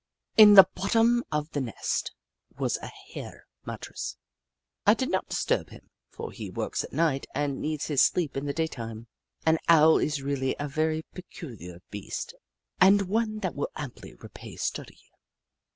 In 0.35 0.55
the 0.55 0.67
bot 0.73 0.93
tom 0.93 1.23
of 1.31 1.51
the 1.51 1.61
nest 1.61 2.11
was 2.57 2.77
a 2.77 2.87
Hare 3.13 3.45
mattress. 3.67 4.17
I 4.83 4.95
did 4.95 5.11
not 5.11 5.29
disturb 5.29 5.69
him, 5.69 5.91
for 6.09 6.31
he 6.31 6.49
works 6.49 6.83
at 6.83 6.91
night 6.91 7.27
and 7.35 7.61
needs 7.61 7.85
his 7.85 8.01
sleep 8.01 8.35
in 8.35 8.47
the 8.47 8.51
daytime. 8.53 9.05
An 9.45 9.59
Owl 9.69 9.99
is 9.99 10.23
really 10.23 10.55
a 10.59 10.67
very 10.67 11.03
peculiar 11.13 11.83
beast 11.91 12.33
and 12.79 13.03
one 13.03 13.41
that 13.41 13.53
will 13.53 13.69
amply 13.75 14.15
repay 14.15 14.55
study. 14.55 15.03